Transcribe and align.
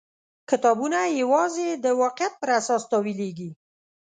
کتابونه 0.49 0.99
یوازې 1.21 1.67
د 1.83 1.85
واقعیت 2.01 2.33
پر 2.41 2.49
اساس 2.59 2.83
تاویلېږي. 2.91 3.49